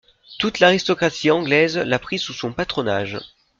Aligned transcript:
Toute 0.39 0.57
l’aristocratie 0.59 1.29
anglaise 1.29 1.77
la 1.77 1.99
prit 1.99 2.17
sous 2.17 2.33
son 2.33 2.53
patronage. 2.53 3.19